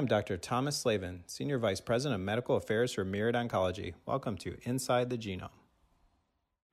[0.00, 0.38] am Dr.
[0.38, 3.92] Thomas Slavin, Senior Vice President of Medical Affairs for Myriad Oncology.
[4.06, 5.50] Welcome to Inside the Genome.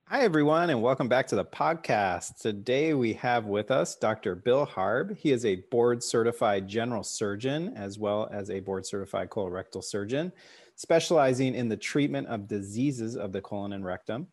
[0.06, 2.38] Hi, everyone, and welcome back to the podcast.
[2.40, 4.34] Today we have with us Dr.
[4.34, 5.14] Bill Harb.
[5.14, 10.32] He is a board certified general surgeon as well as a board certified colorectal surgeon,
[10.76, 14.28] specializing in the treatment of diseases of the colon and rectum.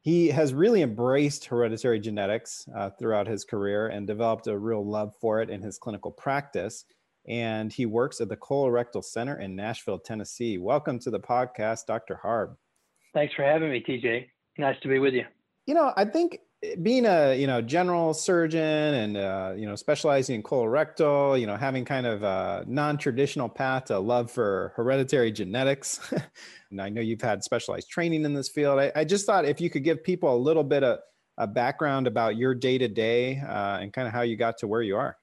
[0.00, 5.14] He has really embraced hereditary genetics uh, throughout his career and developed a real love
[5.20, 6.86] for it in his clinical practice.
[7.26, 10.58] And he works at the Colorectal Center in Nashville, Tennessee.
[10.58, 12.16] Welcome to the podcast, Dr.
[12.16, 12.56] Harb.
[13.14, 14.26] Thanks for having me, TJ.
[14.58, 15.24] Nice to be with you.
[15.66, 16.40] You know, I think
[16.82, 21.56] being a you know general surgeon and uh, you know specializing in colorectal, you know
[21.56, 26.12] having kind of a non-traditional path to love for hereditary genetics,
[26.70, 28.78] and I know you've had specialized training in this field.
[28.78, 30.98] I, I just thought if you could give people a little bit of
[31.38, 34.82] a background about your day to day and kind of how you got to where
[34.82, 35.16] you are.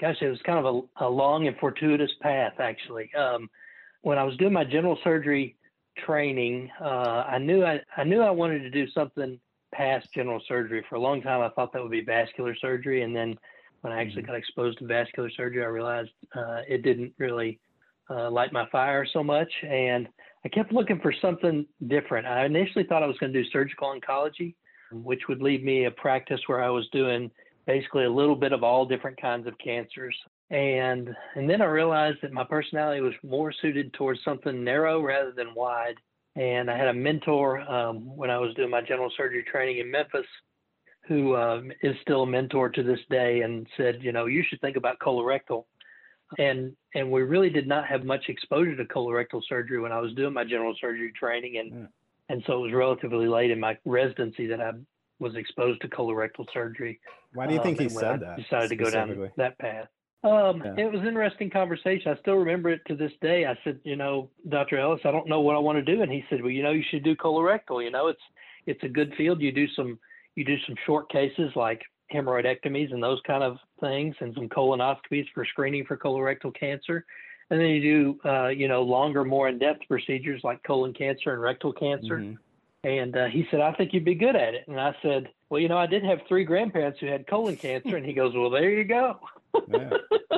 [0.00, 3.12] Gosh, it was kind of a, a long and fortuitous path actually.
[3.14, 3.48] Um,
[4.02, 5.56] when I was doing my general surgery
[6.04, 9.38] training, uh, I knew I, I knew I wanted to do something
[9.72, 10.84] past general surgery.
[10.88, 13.36] For a long time, I thought that would be vascular surgery, and then
[13.80, 14.32] when I actually mm-hmm.
[14.32, 17.60] got exposed to vascular surgery, I realized uh, it didn't really
[18.10, 20.08] uh, light my fire so much, and
[20.44, 22.26] I kept looking for something different.
[22.26, 24.54] I initially thought I was going to do surgical oncology,
[24.92, 27.30] which would leave me a practice where I was doing
[27.66, 30.14] basically a little bit of all different kinds of cancers
[30.50, 35.32] and and then I realized that my personality was more suited towards something narrow rather
[35.32, 35.96] than wide.
[36.36, 39.90] And I had a mentor um, when I was doing my general surgery training in
[39.90, 40.26] Memphis,
[41.06, 44.60] who um, is still a mentor to this day, and said, you know, you should
[44.60, 45.64] think about colorectal.
[46.38, 50.12] And and we really did not have much exposure to colorectal surgery when I was
[50.14, 51.88] doing my general surgery training, and mm.
[52.28, 54.72] and so it was relatively late in my residency that I
[55.18, 57.00] was exposed to colorectal surgery.
[57.32, 58.36] Why do you think um, he said that?
[58.36, 59.88] Decided to go down that path.
[60.24, 60.86] Um, yeah.
[60.86, 62.10] It was an interesting conversation.
[62.10, 63.44] I still remember it to this day.
[63.44, 64.78] I said, you know, Dr.
[64.78, 66.70] Ellis, I don't know what I want to do, and he said, well, you know,
[66.70, 67.84] you should do colorectal.
[67.84, 68.22] You know, it's
[68.66, 69.42] it's a good field.
[69.42, 69.98] You do some
[70.34, 71.82] you do some short cases like
[72.12, 77.04] hemorrhoidectomies and those kind of things, and some colonoscopies for screening for colorectal cancer,
[77.50, 81.42] and then you do uh, you know longer, more in-depth procedures like colon cancer and
[81.42, 82.18] rectal cancer.
[82.18, 82.34] Mm-hmm.
[82.84, 84.68] And uh, he said, I think you'd be good at it.
[84.68, 87.96] And I said, Well, you know, I did have three grandparents who had colon cancer.
[87.96, 89.18] And he goes, Well, there you go.
[89.68, 89.90] Yeah.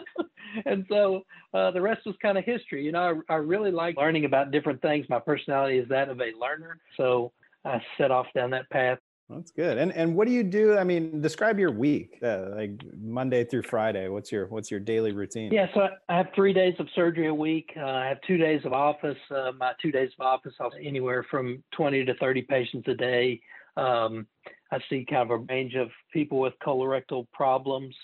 [0.65, 2.85] and so uh, the rest was kind of history.
[2.85, 5.07] You know, I, I really like learning about different things.
[5.09, 6.79] My personality is that of a learner.
[6.97, 7.33] So
[7.65, 8.99] I set off down that path.
[9.29, 9.77] That's good.
[9.77, 10.79] And and what do you do?
[10.79, 14.09] I mean, describe your week, uh, like Monday through Friday.
[14.09, 15.53] What's your what's your daily routine?
[15.53, 17.73] Yeah, so I have three days of surgery a week.
[17.77, 19.19] Uh, I have two days of office.
[19.29, 23.41] Uh, my two days of office, I'll anywhere from twenty to thirty patients a day.
[23.77, 24.29] Um,
[24.71, 27.95] I see kind of a range of people with colorectal problems.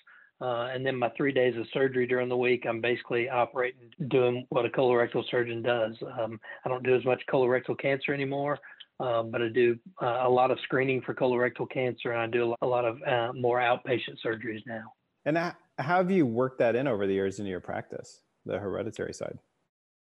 [0.40, 4.44] Uh, and then my three days of surgery during the week, I'm basically operating, doing
[4.48, 5.94] what a colorectal surgeon does.
[6.18, 8.58] Um, I don't do as much colorectal cancer anymore,
[9.02, 12.54] um, but I do uh, a lot of screening for colorectal cancer, and I do
[12.62, 14.92] a lot of uh, more outpatient surgeries now.
[15.24, 19.12] And how have you worked that in over the years into your practice, the hereditary
[19.12, 19.38] side?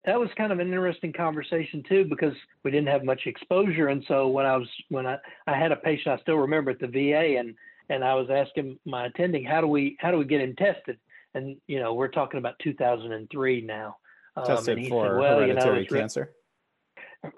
[0.06, 2.34] That was kind of an interesting conversation too, because
[2.64, 5.18] we didn't have much exposure, and so when I was when I
[5.48, 7.56] I had a patient I still remember at the VA, and
[7.90, 11.00] and I was asking my attending, how do we how do we get him tested?
[11.34, 13.98] And you know, we're talking about 2003 now.
[14.36, 16.34] Um, tested for said, well, hereditary you know, cancer.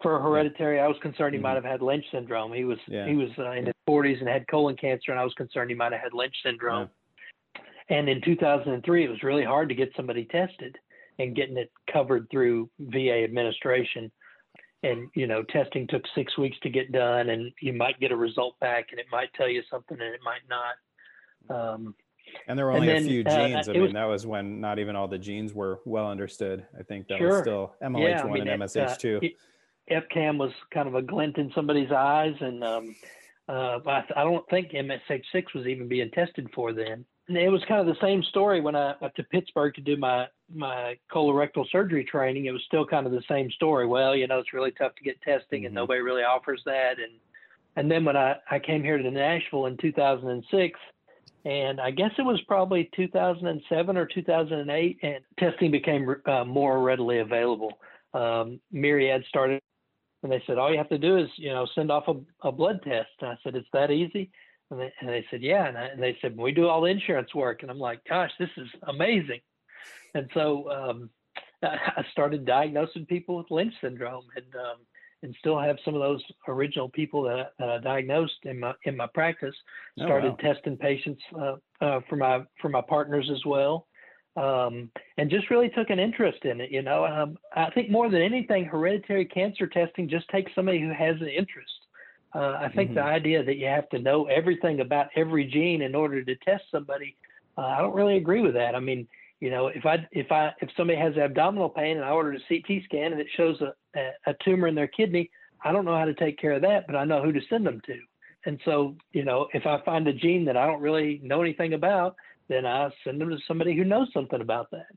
[0.01, 1.44] For hereditary, I was concerned he mm-hmm.
[1.44, 2.53] might have had Lynch syndrome.
[2.53, 3.07] He was yeah.
[3.07, 5.75] he was uh, in his 40s and had colon cancer, and I was concerned he
[5.75, 6.90] might have had Lynch syndrome.
[7.90, 7.97] Yeah.
[7.97, 10.75] And in 2003, it was really hard to get somebody tested
[11.19, 14.12] and getting it covered through VA administration
[14.85, 18.16] and you know testing took six weeks to get done and you might get a
[18.16, 20.75] result back and it might tell you something and it might not
[21.56, 21.95] um,
[22.47, 24.59] and there were only a few uh, genes uh, i mean was, that was when
[24.59, 27.29] not even all the genes were well understood i think that sure.
[27.29, 29.28] was still mlh1 yeah, I mean, and msh2 uh,
[29.91, 32.95] EpCAM was kind of a glint in somebody's eyes and um,
[33.48, 37.63] uh, I, I don't think msh6 was even being tested for then and it was
[37.68, 41.65] kind of the same story when I went to Pittsburgh to do my my colorectal
[41.71, 42.45] surgery training.
[42.45, 43.88] It was still kind of the same story.
[43.88, 45.65] Well, you know, it's really tough to get testing, mm-hmm.
[45.68, 47.00] and nobody really offers that.
[47.00, 47.13] And
[47.75, 50.80] and then when I I came here to Nashville in 2006,
[51.45, 57.19] and I guess it was probably 2007 or 2008, and testing became uh, more readily
[57.19, 57.80] available.
[58.13, 59.62] Um, Myriad started,
[60.25, 62.16] and they said all you have to do is you know send off a,
[62.48, 63.10] a blood test.
[63.22, 64.31] And I said it's that easy.
[64.72, 65.68] And they, and they said, yeah.
[65.68, 67.62] And, I, and, they said, we do all the insurance work.
[67.62, 69.42] And I'm like, gosh, this is amazing.
[70.16, 71.10] And so um,
[71.63, 74.77] I started diagnosing people with Lynch syndrome and, um,
[75.22, 78.74] and still have some of those original people that, I, that I diagnosed in my,
[78.86, 79.56] in my practice.
[80.00, 80.54] Started oh, wow.
[80.54, 83.86] testing patients uh, uh, for my, for my partners as well.
[84.36, 86.72] Um, and just really took an interest in it.
[86.72, 90.92] You know, um, I think more than anything, hereditary cancer testing just takes somebody who
[90.92, 91.72] has an interest.
[92.34, 92.96] Uh, I think mm-hmm.
[92.96, 96.64] the idea that you have to know everything about every gene in order to test
[96.70, 97.16] somebody,
[97.58, 98.76] uh, I don't really agree with that.
[98.76, 99.08] I mean,
[99.40, 102.48] you know, if I if I if somebody has abdominal pain and I ordered a
[102.48, 105.30] CT scan and it shows a, a, a tumor in their kidney,
[105.64, 107.66] I don't know how to take care of that, but I know who to send
[107.66, 107.98] them to.
[108.46, 111.74] And so, you know, if I find a gene that I don't really know anything
[111.74, 112.16] about,
[112.47, 114.88] then I send them to somebody who knows something about that.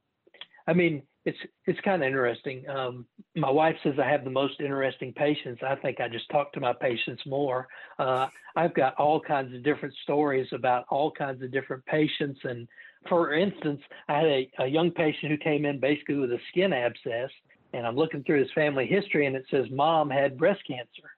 [0.66, 2.68] I mean, it's it's kind of interesting.
[2.68, 3.06] Um,
[3.36, 5.62] my wife says I have the most interesting patients.
[5.66, 7.68] I think I just talk to my patients more.
[7.98, 12.40] Uh, I've got all kinds of different stories about all kinds of different patients.
[12.44, 12.68] And
[13.08, 16.72] for instance, I had a, a young patient who came in basically with a skin
[16.72, 17.30] abscess,
[17.72, 21.10] and I'm looking through his family history, and it says mom had breast cancer.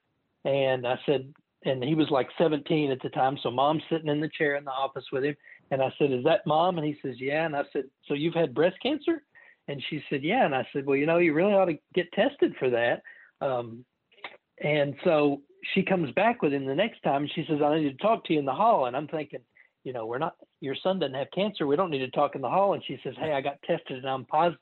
[0.44, 1.33] And I said,
[1.65, 4.65] and he was like 17 at the time, so mom's sitting in the chair in
[4.65, 5.37] the office with him,
[5.71, 6.79] and I said, Is that mom?
[6.79, 7.47] And he says, Yeah.
[7.47, 9.23] And I said, So you've had breast cancer?
[9.69, 10.45] And she said, Yeah.
[10.45, 13.03] And I said, Well, you know, you really ought to get tested for that.
[13.41, 13.85] Um,
[14.62, 15.43] and so
[15.75, 18.25] she comes back with him the next time and she says, I need to talk
[18.25, 18.87] to you in the hall.
[18.87, 19.41] And I'm thinking,
[19.85, 21.67] you know, we're not, your son doesn't have cancer.
[21.67, 22.75] We don't need to talk in the hall.
[22.75, 24.61] And she says, Hey, I got tested and I'm positive.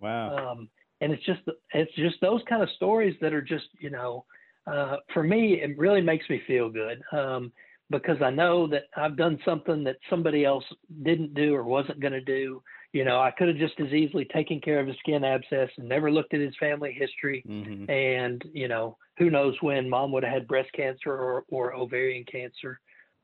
[0.00, 0.52] Wow.
[0.52, 0.68] Um,
[1.00, 1.40] and it's just,
[1.74, 4.24] it's just those kind of stories that are just, you know,
[4.70, 7.02] uh, for me, it really makes me feel good.
[7.12, 7.52] Um,
[7.90, 10.64] because I know that I've done something that somebody else
[11.02, 12.62] didn't do or wasn't going to do.
[12.92, 15.88] You know, I could have just as easily taken care of a skin abscess and
[15.88, 17.42] never looked at his family history.
[17.48, 17.90] Mm-hmm.
[17.90, 22.24] And, you know, who knows when mom would have had breast cancer or, or ovarian
[22.30, 22.80] cancer.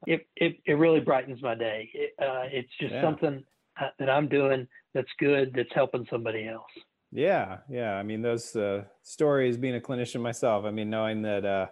[0.06, 1.90] It, it, it really brightens my day.
[1.94, 3.02] It, uh, it's just yeah.
[3.02, 3.44] something
[3.80, 6.70] uh, that I'm doing that's good, that's helping somebody else.
[7.14, 7.58] Yeah.
[7.70, 7.94] Yeah.
[7.94, 11.66] I mean, those uh, stories being a clinician myself, I mean, knowing that, uh,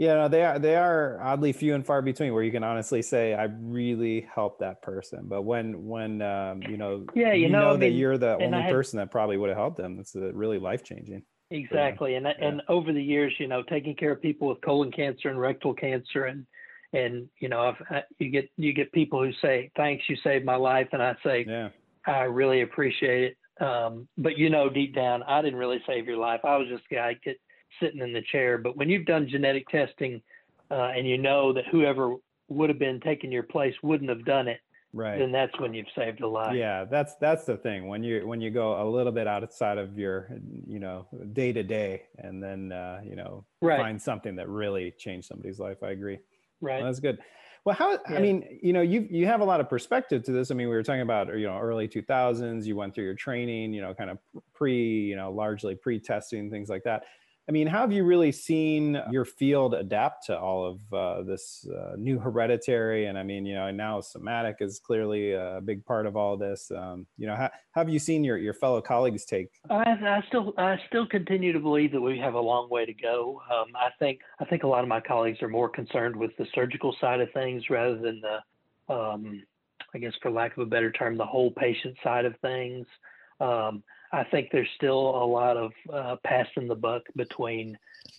[0.00, 3.02] yeah, no, they are they are oddly few and far between where you can honestly
[3.02, 5.24] say I really helped that person.
[5.24, 8.36] But when when um, you know yeah you, you know, know I that you're the
[8.36, 11.22] only had, person that probably would have helped them, it's uh, really life changing.
[11.50, 12.32] Exactly, and yeah.
[12.40, 15.74] and over the years, you know, taking care of people with colon cancer and rectal
[15.74, 16.46] cancer, and
[16.94, 20.56] and you know, if, you get you get people who say thanks, you saved my
[20.56, 21.68] life, and I say yeah.
[22.06, 23.36] I really appreciate it.
[23.60, 26.40] Um, but you know, deep down, I didn't really save your life.
[26.44, 27.38] I was just a guy get
[27.80, 28.58] sitting in the chair.
[28.58, 30.22] But when you've done genetic testing
[30.70, 32.16] uh, and you know that whoever
[32.48, 34.60] would have been taking your place wouldn't have done it,
[34.92, 35.18] right?
[35.18, 36.54] Then that's when you've saved a life.
[36.56, 37.86] Yeah, that's that's the thing.
[37.86, 40.30] When you when you go a little bit outside of your
[40.66, 43.78] you know day to day, and then uh, you know right.
[43.78, 45.82] find something that really changed somebody's life.
[45.82, 46.18] I agree.
[46.60, 46.78] Right.
[46.78, 47.18] Well, that's good.
[47.64, 47.98] Well, how yeah.
[48.16, 50.50] I mean, you know, you you have a lot of perspective to this.
[50.50, 52.64] I mean, we were talking about you know early 2000s.
[52.64, 54.18] You went through your training, you know, kind of
[54.54, 57.04] pre, you know, largely pre-testing things like that.
[57.50, 61.66] I mean, how have you really seen your field adapt to all of uh, this
[61.66, 63.06] uh, new hereditary?
[63.06, 66.70] And I mean, you know, now somatic is clearly a big part of all this.
[66.70, 69.48] Um, you know, how, have you seen your, your fellow colleagues take?
[69.68, 72.94] I, I, still I still continue to believe that we have a long way to
[72.94, 73.42] go.
[73.52, 76.46] Um, I think I think a lot of my colleagues are more concerned with the
[76.54, 79.42] surgical side of things rather than the, um,
[79.92, 82.86] I guess, for lack of a better term, the whole patient side of things.
[83.40, 83.82] Um,
[84.12, 87.78] I think there's still a lot of uh, passing the buck between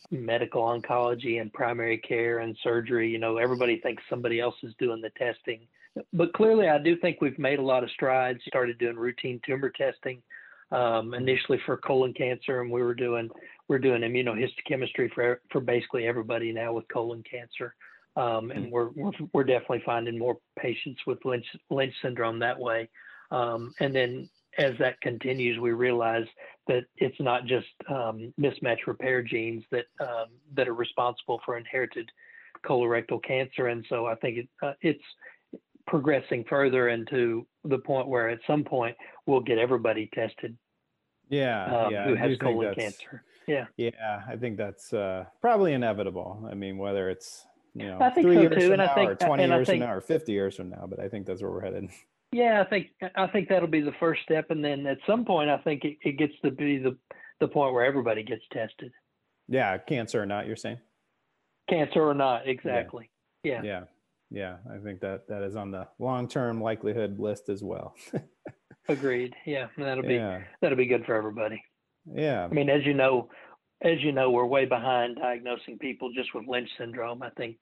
[0.09, 3.09] medical oncology and primary care and surgery.
[3.09, 5.67] You know, everybody thinks somebody else is doing the testing,
[6.13, 8.39] but clearly, I do think we've made a lot of strides.
[8.47, 10.21] Started doing routine tumor testing
[10.71, 13.29] um, initially for colon cancer, and we were doing
[13.67, 17.75] we're doing immunohistochemistry for for basically everybody now with colon cancer.
[18.17, 22.89] Um, and we're, we're, we're definitely finding more patients with Lynch Lynch syndrome that way.
[23.31, 26.25] Um, and then as that continues, we realize
[26.67, 32.09] that it's not just um, mismatch repair genes that um, that are responsible for inherited
[32.65, 35.03] colorectal cancer, and so I think it, uh, it's
[35.87, 40.57] progressing further into the point where at some point we'll get everybody tested.
[41.29, 43.23] Yeah, um, yeah who has colon cancer.
[43.47, 46.47] Yeah, yeah, I think that's uh, probably inevitable.
[46.49, 49.47] I mean, whether it's you know three so years too, from now, think, or twenty
[49.47, 51.61] years think, from now, or fifty years from now, but I think that's where we're
[51.61, 51.89] headed.
[52.31, 55.49] Yeah, I think I think that'll be the first step, and then at some point,
[55.49, 56.97] I think it, it gets to be the
[57.41, 58.91] the point where everybody gets tested.
[59.49, 60.77] Yeah, cancer or not, you're saying?
[61.69, 63.09] Cancer or not, exactly.
[63.43, 63.61] Yeah.
[63.63, 63.83] Yeah.
[64.29, 64.57] Yeah.
[64.73, 67.95] I think that that is on the long term likelihood list as well.
[68.87, 69.35] Agreed.
[69.45, 70.41] Yeah, that'll be yeah.
[70.61, 71.61] that'll be good for everybody.
[72.05, 72.45] Yeah.
[72.45, 73.29] I mean, as you know,
[73.81, 77.21] as you know, we're way behind diagnosing people just with Lynch syndrome.
[77.21, 77.57] I think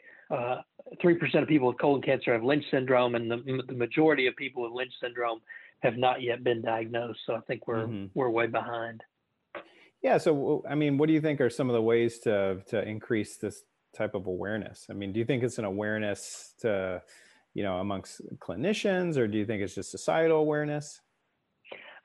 [1.02, 4.28] three uh, percent of people with colon cancer have Lynch syndrome, and the, the majority
[4.28, 5.42] of people with Lynch syndrome
[5.80, 7.20] have not yet been diagnosed.
[7.26, 8.08] So I think we're mm-hmm.
[8.14, 9.02] we're way behind.
[10.02, 10.18] Yeah.
[10.18, 13.38] So I mean, what do you think are some of the ways to to increase
[13.38, 13.64] this
[13.96, 14.88] type of awareness?
[14.90, 17.02] I mean, do you think it's an awareness to
[17.54, 21.02] you know amongst clinicians, or do you think it's just societal awareness?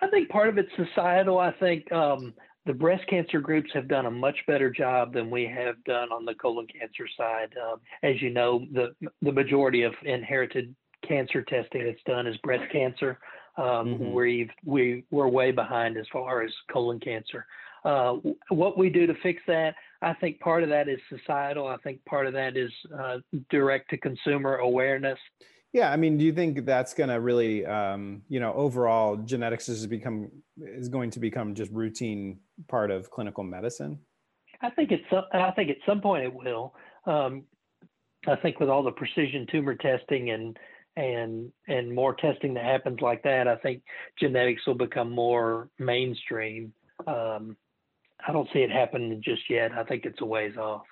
[0.00, 1.38] I think part of it's societal.
[1.38, 2.34] I think um,
[2.66, 6.24] the breast cancer groups have done a much better job than we have done on
[6.24, 7.54] the colon cancer side.
[7.62, 10.74] Um, as you know, the the majority of inherited
[11.06, 13.18] cancer testing that's done is breast cancer.
[13.56, 14.12] Um, mm-hmm.
[14.12, 17.46] We've we we're way behind as far as colon cancer.
[17.84, 18.16] Uh,
[18.48, 21.66] what we do to fix that, I think part of that is societal.
[21.66, 23.18] I think part of that is uh,
[23.50, 25.18] direct to consumer awareness.
[25.72, 29.68] Yeah, I mean, do you think that's going to really, um, you know, overall genetics
[29.68, 30.30] is become
[30.62, 33.98] is going to become just routine part of clinical medicine?
[34.60, 35.26] I think it's.
[35.32, 36.74] I think at some point it will.
[37.06, 37.44] Um,
[38.26, 40.56] I think with all the precision tumor testing and
[40.96, 43.82] and and more testing that happens like that, I think
[44.20, 46.72] genetics will become more mainstream.
[47.06, 47.56] Um,
[48.26, 49.72] I don't see it happening just yet.
[49.72, 50.84] I think it's a ways off.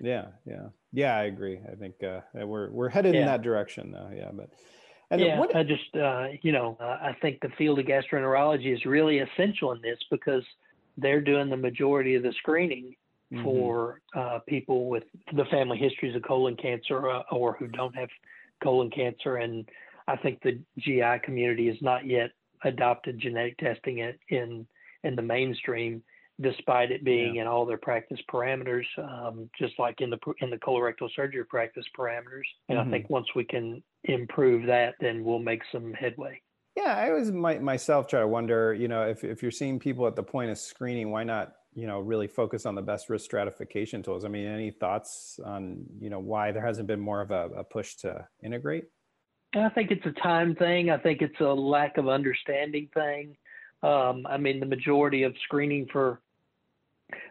[0.00, 1.16] Yeah, yeah, yeah.
[1.16, 1.58] I agree.
[1.70, 3.20] I think uh, we're we're headed yeah.
[3.20, 4.10] in that direction though.
[4.14, 4.50] Yeah, but
[5.10, 8.72] and yeah, what, I just uh, you know uh, I think the field of gastroenterology
[8.72, 10.44] is really essential in this because
[10.96, 12.94] they're doing the majority of the screening
[13.32, 13.42] mm-hmm.
[13.42, 15.04] for uh, people with
[15.34, 18.08] the family histories of colon cancer uh, or who don't have
[18.62, 19.68] colon cancer, and
[20.06, 22.30] I think the GI community has not yet
[22.64, 24.66] adopted genetic testing in in,
[25.02, 26.02] in the mainstream
[26.40, 27.42] despite it being yeah.
[27.42, 31.84] in all their practice parameters, um, just like in the in the colorectal surgery practice
[31.98, 32.48] parameters.
[32.68, 32.88] And mm-hmm.
[32.88, 36.40] I think once we can improve that, then we'll make some headway.
[36.76, 40.06] Yeah, I always my, myself try to wonder, you know, if if you're seeing people
[40.06, 43.24] at the point of screening, why not, you know, really focus on the best risk
[43.24, 44.24] stratification tools?
[44.24, 47.64] I mean, any thoughts on, you know, why there hasn't been more of a, a
[47.64, 48.84] push to integrate?
[49.56, 50.90] I think it's a time thing.
[50.90, 53.36] I think it's a lack of understanding thing.
[53.82, 56.20] Um, I mean, the majority of screening for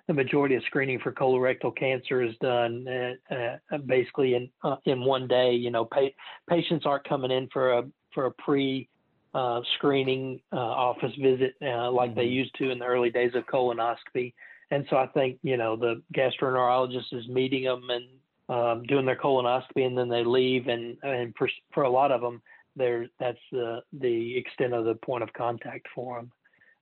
[0.07, 5.01] the majority of screening for colorectal cancer is done uh, uh, basically in uh, in
[5.01, 5.51] one day.
[5.53, 6.15] You know, pa-
[6.49, 7.83] patients aren't coming in for a
[8.13, 8.87] for a pre
[9.33, 12.19] uh, screening uh, office visit uh, like mm-hmm.
[12.19, 14.33] they used to in the early days of colonoscopy.
[14.71, 18.05] And so I think you know the gastroenterologist is meeting them and
[18.49, 20.67] um, doing their colonoscopy, and then they leave.
[20.67, 22.41] And and for for a lot of them,
[22.77, 26.31] there that's the the extent of the point of contact for them.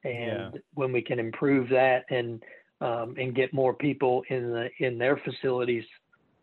[0.04, 0.60] And yeah.
[0.76, 2.44] when we can improve that and
[2.82, 5.86] um, and get more people in the in their facilities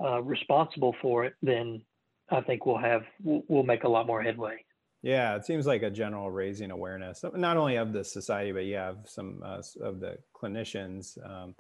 [0.03, 1.83] uh, responsible for it, then
[2.31, 4.65] I think we'll have we'll, make a lot more headway.
[5.03, 8.91] Yeah, it seems like a general raising awareness, not only of the society, but yeah,
[8.91, 11.55] of some uh, of the clinicians um,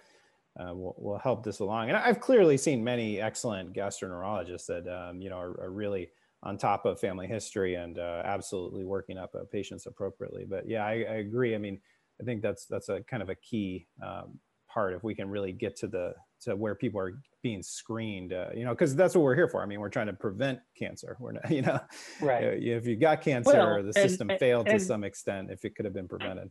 [0.58, 1.88] uh, will, will help this along.
[1.88, 6.10] And I've clearly seen many excellent gastroenterologists that um, you know are, are, really
[6.42, 10.44] on top of family history and uh, absolutely working up patients appropriately.
[10.48, 11.54] But yeah, I, I, agree.
[11.54, 11.80] I mean,
[12.20, 14.38] I think that's that's a kind of a key um,
[14.72, 18.48] part if we can really get to the to where people are being screened uh,
[18.54, 19.62] you know because that's what we're here for.
[19.62, 21.16] I mean we're trying to prevent cancer.
[21.18, 21.80] We're not you know
[22.20, 22.44] right.
[22.44, 25.74] if you got cancer well, the system and, failed and, to some extent if it
[25.74, 26.50] could have been prevented.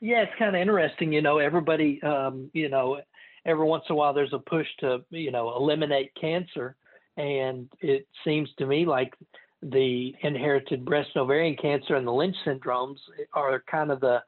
[0.00, 3.00] Yeah it's kind of interesting you know everybody um, you know
[3.44, 6.76] every once in a while there's a push to you know eliminate cancer.
[7.16, 9.14] And it seems to me like
[9.62, 12.96] the inherited breast and ovarian cancer and the lynch syndromes
[13.32, 14.22] are kind of the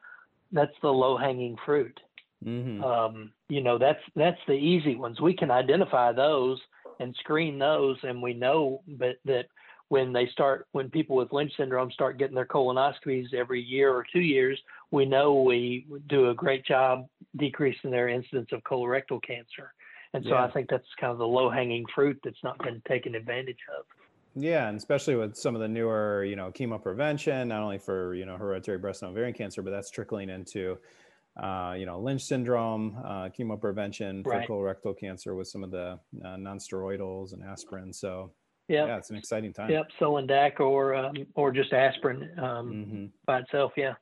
[0.53, 2.01] that's the low hanging fruit
[2.45, 2.85] Mm-hmm.
[2.85, 5.21] Um, you know, that's that's the easy ones.
[5.21, 6.61] We can identify those
[7.01, 9.47] and screen those, and we know but that
[9.89, 14.05] when they start when people with Lynch syndrome start getting their colonoscopies every year or
[14.13, 14.59] two years,
[14.91, 19.73] we know we do a great job decreasing their incidence of colorectal cancer.
[20.15, 20.45] And so yeah.
[20.45, 23.85] I think that's kind of the low hanging fruit that's not been taken advantage of.
[24.35, 28.15] Yeah, and especially with some of the newer, you know, chemo prevention, not only for
[28.15, 30.79] you know hereditary breast and ovarian cancer, but that's trickling into
[31.39, 34.49] uh, you know, Lynch syndrome, uh, chemo prevention for right.
[34.49, 37.93] colorectal cancer with some of the uh, non-steroidals and aspirin.
[37.93, 38.33] So
[38.69, 38.89] yep.
[38.89, 39.71] yeah, it's an exciting time.
[39.71, 43.05] Yep, Sulindac or um, or just aspirin um, mm-hmm.
[43.27, 43.73] by itself.
[43.77, 43.95] Yeah.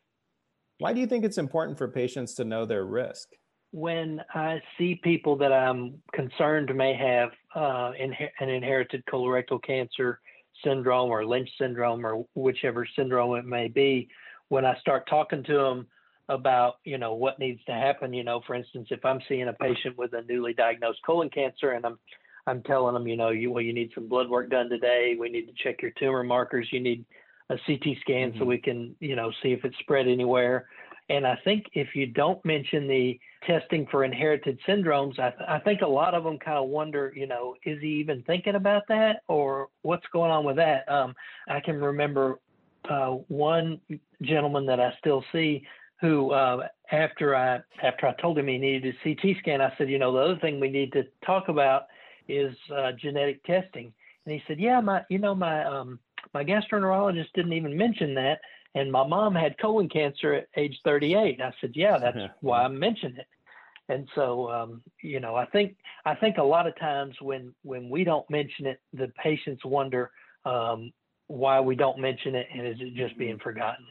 [0.78, 3.28] Why do you think it's important for patients to know their risk?
[3.72, 10.20] When I see people that I'm concerned may have uh, inher- an inherited colorectal cancer
[10.64, 14.08] syndrome or Lynch syndrome or whichever syndrome it may be,
[14.48, 15.86] when I start talking to them
[16.28, 18.12] about you know what needs to happen.
[18.12, 21.72] You know for instance if i'm seeing a patient with a newly diagnosed colon cancer
[21.72, 21.98] and i'm
[22.46, 25.16] i'm telling them you know you well you need some blood work done today.
[25.18, 26.68] We need to check your tumor markers.
[26.70, 27.04] You need
[27.50, 28.38] a ct scan mm-hmm.
[28.38, 30.66] so we can you know see if it's spread anywhere.
[31.08, 35.60] And i think if you don't mention the testing for inherited syndromes i, th- I
[35.60, 38.82] think a lot of them kind of wonder you know is he even thinking about
[38.88, 40.90] that or what's going on with that?
[40.90, 41.14] Um,
[41.48, 42.40] i can remember
[42.90, 43.80] uh, one
[44.22, 45.64] gentleman that i still see
[46.00, 49.88] who uh, after I after I told him he needed a CT scan, I said,
[49.90, 51.84] you know, the other thing we need to talk about
[52.28, 53.92] is uh, genetic testing.
[54.24, 55.98] And he said, yeah, my you know my um,
[56.34, 58.40] my gastroenterologist didn't even mention that.
[58.74, 61.40] and my mom had colon cancer at age 38.
[61.40, 63.26] I said, yeah, that's why I mentioned it.
[63.88, 67.88] And so, um, you know, I think I think a lot of times when when
[67.88, 70.10] we don't mention it, the patients wonder
[70.44, 70.92] um,
[71.28, 73.86] why we don't mention it, and is it just being forgotten?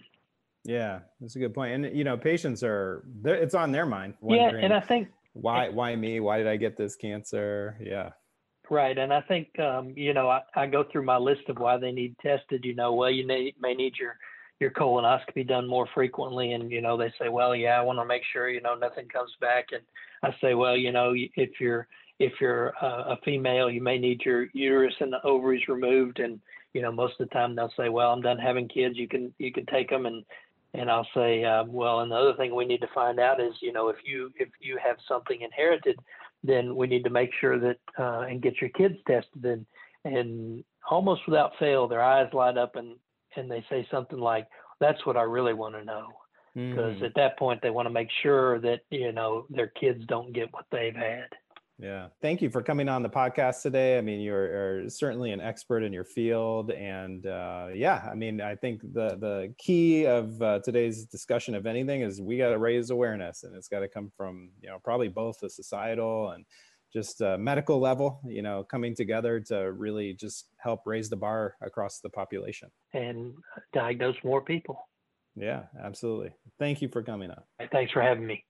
[0.65, 1.73] Yeah, that's a good point.
[1.73, 4.15] And you know, patients are it's on their mind.
[4.27, 6.19] Yeah, and I think why why me?
[6.19, 7.77] Why did I get this cancer?
[7.79, 8.09] Yeah.
[8.69, 11.77] Right, and I think um, you know I, I go through my list of why
[11.77, 12.65] they need tested.
[12.65, 14.17] You know, well, you may, may need your
[14.59, 18.05] your colonoscopy done more frequently and you know they say well yeah i want to
[18.05, 19.81] make sure you know nothing comes back and
[20.23, 21.87] i say well you know if you're
[22.19, 26.39] if you're a female you may need your uterus and the ovaries removed and
[26.73, 29.33] you know most of the time they'll say well i'm done having kids you can
[29.39, 30.23] you can take them and
[30.77, 33.53] and i'll say uh, well and the other thing we need to find out is
[33.61, 35.97] you know if you if you have something inherited
[36.43, 39.65] then we need to make sure that uh, and get your kids tested and
[40.05, 42.95] and almost without fail their eyes light up and
[43.35, 44.47] and they say something like,
[44.79, 46.07] "That's what I really want to know,"
[46.53, 47.03] because mm.
[47.03, 50.53] at that point they want to make sure that you know their kids don't get
[50.53, 51.27] what they've had.
[51.77, 52.07] Yeah.
[52.21, 53.97] Thank you for coming on the podcast today.
[53.97, 54.47] I mean, you're,
[54.81, 56.71] you're certainly an expert in your field.
[56.71, 61.65] And uh, yeah, I mean, I think the, the key of uh, today's discussion of
[61.65, 64.79] anything is we got to raise awareness and it's got to come from, you know,
[64.83, 66.45] probably both the societal and
[66.93, 71.55] just uh, medical level, you know, coming together to really just help raise the bar
[71.61, 73.33] across the population and
[73.73, 74.87] diagnose more people.
[75.35, 76.31] Yeah, absolutely.
[76.57, 77.69] Thank you for coming on.
[77.69, 78.45] Thanks for having me.